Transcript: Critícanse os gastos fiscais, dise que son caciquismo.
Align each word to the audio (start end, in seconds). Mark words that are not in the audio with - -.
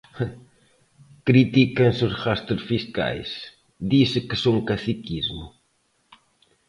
Critícanse 1.27 2.01
os 2.09 2.15
gastos 2.23 2.61
fiscais, 2.69 3.29
dise 3.91 4.19
que 4.27 4.37
son 4.43 4.57
caciquismo. 4.69 5.45